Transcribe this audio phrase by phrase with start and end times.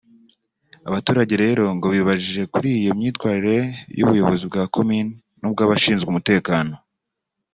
[0.89, 3.57] Abaturage rero ngo bibajije kuri iyo myitwarire
[3.97, 6.73] y’ubuyobozi bwa komini n’ubw’abashinzwe umutekano